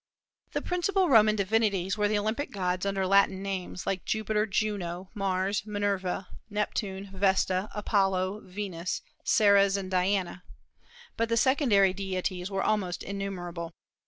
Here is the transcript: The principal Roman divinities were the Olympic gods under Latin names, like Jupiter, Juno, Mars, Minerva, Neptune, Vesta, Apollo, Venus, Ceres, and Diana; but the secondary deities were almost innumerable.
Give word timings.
The 0.53 0.63
principal 0.63 1.09
Roman 1.09 1.35
divinities 1.35 1.95
were 1.95 2.07
the 2.07 2.17
Olympic 2.17 2.49
gods 2.49 2.87
under 2.87 3.05
Latin 3.05 3.43
names, 3.43 3.85
like 3.85 4.03
Jupiter, 4.03 4.47
Juno, 4.47 5.11
Mars, 5.13 5.63
Minerva, 5.67 6.27
Neptune, 6.49 7.11
Vesta, 7.13 7.69
Apollo, 7.75 8.41
Venus, 8.45 9.03
Ceres, 9.23 9.77
and 9.77 9.91
Diana; 9.91 10.41
but 11.17 11.29
the 11.29 11.37
secondary 11.37 11.93
deities 11.93 12.49
were 12.49 12.63
almost 12.63 13.03
innumerable. 13.03 13.73